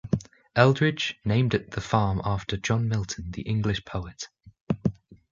[0.55, 4.29] Eldridge named the farm after John Milton, the English poet.